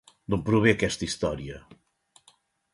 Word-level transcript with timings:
D'on 0.33 0.41
prové 0.47 0.73
aquesta 0.77 1.05
història? 1.09 1.61